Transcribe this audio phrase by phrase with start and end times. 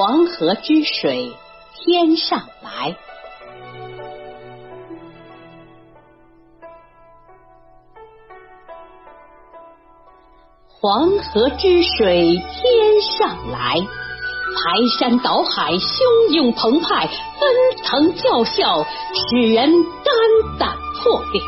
[0.00, 1.34] 黄河之水
[1.74, 2.96] 天上来。
[10.68, 17.08] 黄河之水天上来，排山倒海，汹涌澎湃，
[17.40, 21.42] 奔腾叫嚣，使人肝胆破裂。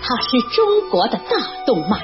[0.00, 1.98] 它是中国的大动脉，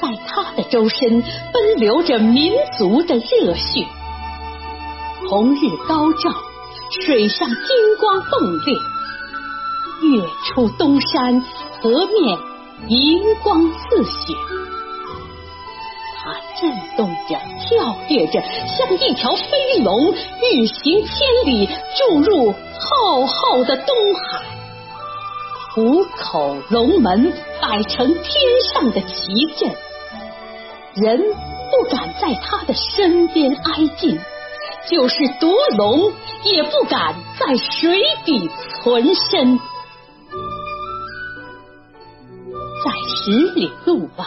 [0.00, 3.86] 在他的周身奔流着民族的热血。
[5.28, 6.30] 红日高照，
[7.00, 7.56] 水上金
[7.98, 8.74] 光迸裂，
[10.20, 11.40] 月出东山，
[11.80, 12.38] 河面
[12.88, 14.34] 银光似雪。
[16.18, 24.42] 它震动着，跳跃着，像一条飞龙，日行千里，注入浩浩的东海。
[25.74, 28.24] 虎口龙门摆成天
[28.72, 29.70] 上的奇阵，
[30.96, 34.18] 人不敢在他的身边挨近，
[34.90, 36.10] 就是夺龙
[36.42, 38.50] 也不敢在水底
[38.82, 39.58] 存身。
[42.82, 44.24] 在十里路外，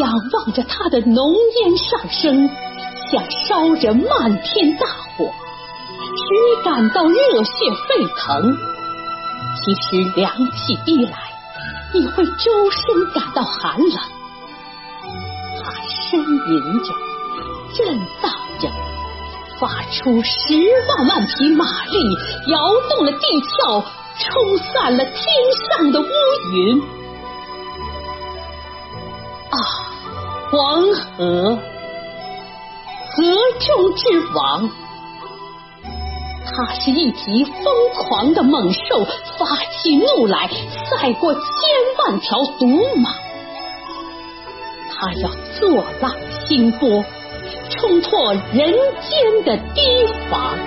[0.00, 2.48] 仰望着他的浓烟上升，
[3.10, 7.52] 像烧着漫天大火，使你感到热血
[7.86, 8.56] 沸腾。
[9.56, 11.12] 其实凉气一来，
[11.92, 14.19] 你会周身感到寒冷。
[16.10, 16.92] 呻吟着，
[17.72, 18.68] 震荡着，
[19.60, 20.54] 发出十
[20.88, 21.98] 万万匹马力，
[22.48, 22.58] 摇
[22.88, 23.84] 动了地壳，
[24.18, 25.14] 冲散了天
[25.68, 26.04] 上的乌
[26.52, 26.82] 云。
[29.50, 29.56] 啊，
[30.50, 31.58] 黄河，
[33.12, 33.22] 河
[33.60, 34.02] 中之
[34.34, 34.68] 王！
[36.52, 37.64] 它是一匹疯
[37.94, 39.04] 狂的猛兽，
[39.38, 40.48] 发起怒来，
[40.90, 41.42] 赛过千
[41.98, 43.10] 万条毒马。
[45.00, 46.12] 他要作浪
[46.46, 47.02] 兴波，
[47.70, 49.80] 冲破人间的堤
[50.28, 50.58] 防。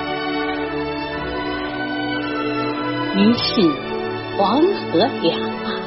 [3.15, 3.61] 于是，
[4.35, 5.77] 黄河两岸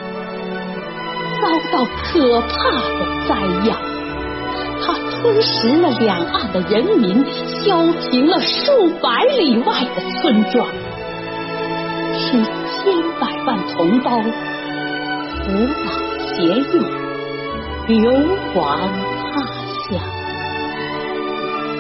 [1.42, 1.42] 遭
[1.72, 2.46] 到可怕
[2.78, 3.34] 的灾
[3.66, 3.76] 殃。
[4.80, 7.24] 它吞食了两岸的人民，
[7.64, 10.68] 削平了数百里外的村庄，
[12.14, 14.22] 使千百万同胞
[15.42, 15.50] 扶
[15.84, 15.90] 老
[16.28, 17.05] 携幼，
[17.88, 18.10] 流
[18.54, 18.91] 亡
[19.32, 19.41] 他
[19.88, 20.00] 乡，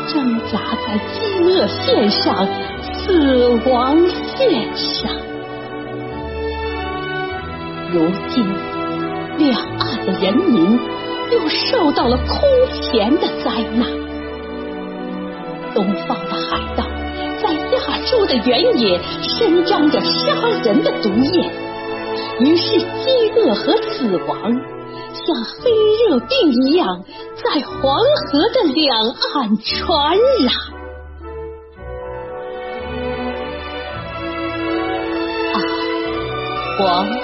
[0.08, 2.46] 挣扎在饥饿线上、
[2.94, 3.96] 死亡
[4.36, 5.10] 线上。
[7.92, 8.46] 如今，
[9.38, 10.78] 两岸的人民。
[11.28, 12.38] 又受到了空
[12.80, 13.90] 前的灾难。
[15.74, 16.84] 东方的海盗
[17.42, 21.50] 在亚洲的原野伸张着杀人的毒液，
[22.38, 24.56] 于是饥饿和死亡
[25.24, 25.70] 像黑
[26.08, 27.04] 热病一样
[27.36, 27.72] 在黄
[28.30, 30.52] 河的两岸传染。
[35.52, 35.56] 啊，
[36.78, 37.16] 黄河！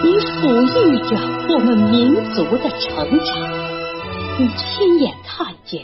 [0.00, 0.32] 你抚
[0.62, 0.76] 育
[1.08, 1.10] 着
[1.52, 3.28] 我们民族的成长，
[4.38, 5.82] 你亲眼看见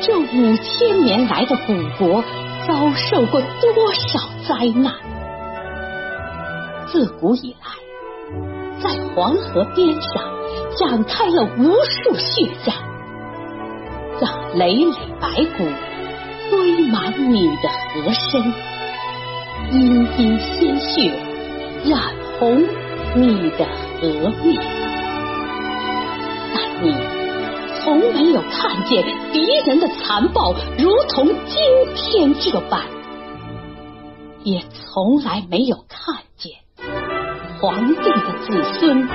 [0.00, 2.24] 这五千年来的古国
[2.66, 4.92] 遭受过多少灾难。
[6.88, 7.66] 自古以来，
[8.82, 10.24] 在黄河边上
[10.78, 12.74] 展开了无数血战，
[14.20, 15.64] 让累累白骨
[16.50, 18.52] 堆满你的河身，
[19.70, 21.12] 殷殷鲜血
[21.84, 22.00] 染
[22.38, 22.62] 红。
[23.14, 23.66] 你的
[24.00, 24.56] 河面，
[26.54, 26.96] 但你
[27.84, 29.04] 从没有看见
[29.34, 31.60] 敌人的残暴，如同今
[31.94, 32.80] 天这般，
[34.44, 36.52] 也从来没有看见
[37.62, 38.10] 皇帝的
[38.44, 39.06] 子孙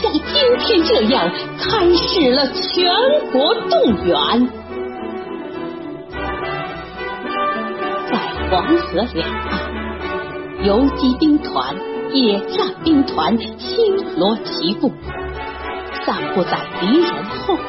[0.00, 0.22] 像今
[0.60, 2.90] 天这样开始了全
[3.30, 4.48] 国动员，
[8.10, 8.16] 在
[8.48, 11.76] 黄河两岸，游击兵团。
[12.14, 14.92] 野战兵团星罗棋布，
[16.04, 17.64] 散布在敌人后面，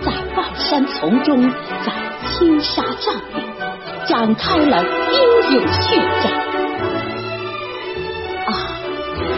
[0.00, 1.48] 在万山丛中，
[1.84, 1.92] 在
[2.24, 3.42] 青纱帐里，
[4.06, 6.51] 展开了英勇血战。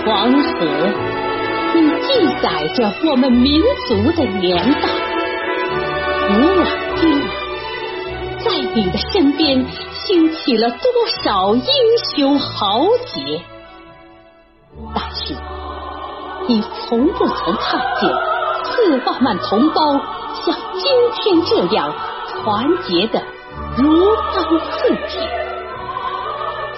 [0.06, 0.67] 黄河，
[1.75, 4.89] 你记载着我们民族的年代，
[6.29, 6.67] 古往
[6.97, 7.27] 今来，
[8.45, 9.65] 在你的身边。
[10.05, 10.79] 兴起了多
[11.23, 11.65] 少英
[12.15, 13.41] 雄豪杰？
[14.95, 15.35] 但是
[16.47, 18.11] 你从不曾看见
[18.67, 19.75] 四万万同胞
[20.45, 21.95] 像今天这样
[22.43, 23.23] 团结的
[23.79, 25.27] 如钢似铁。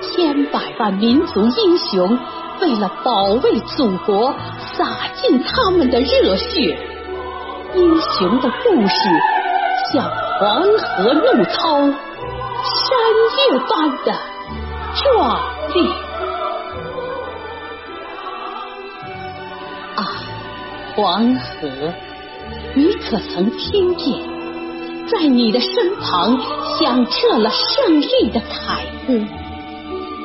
[0.02, 2.16] 千百万民族英雄
[2.60, 4.34] 为了保卫祖国，
[4.76, 6.78] 洒尽他们的热血，
[7.74, 8.94] 英雄的故事
[9.92, 12.88] 像黄河怒涛，山
[13.36, 14.12] 岳般的
[14.94, 15.40] 壮
[15.74, 15.88] 丽。
[19.96, 20.00] 啊，
[20.94, 21.92] 黄河，
[22.74, 24.22] 你可曾听见，
[25.06, 26.38] 在你的身旁
[26.78, 29.12] 响彻了胜利的凯歌？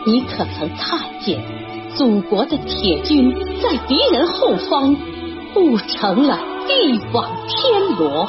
[0.05, 1.39] 你可曾看见，
[1.95, 4.95] 祖国的铁军在敌人后方
[5.53, 8.27] 布成了一网天罗？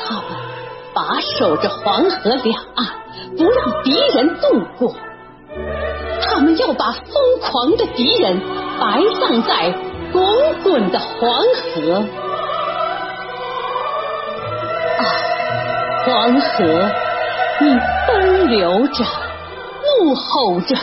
[0.00, 0.24] 他们
[0.94, 2.86] 把守着黄河两岸，
[3.36, 4.94] 不让敌人渡过。
[6.22, 8.40] 他们要把疯狂的敌人
[8.78, 9.74] 埋葬在
[10.12, 10.24] 滚
[10.62, 12.04] 滚的黄河。
[14.98, 15.02] 啊，
[16.06, 16.90] 黄河，
[17.60, 17.76] 你
[18.06, 19.04] 奔流着，
[19.84, 20.76] 怒吼着，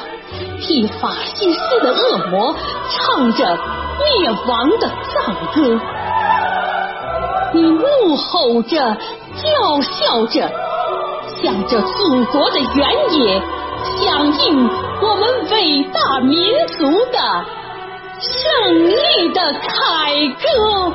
[0.60, 2.56] 替法西斯的恶魔
[2.90, 5.80] 唱着灭亡的赞歌。
[7.54, 10.50] 你怒吼着，叫嚣着，
[11.42, 13.42] 向着祖国的原野
[14.00, 14.70] 响应。
[15.02, 17.20] 我们伟大民族的
[18.20, 19.68] 胜利的凯
[20.42, 20.94] 歌。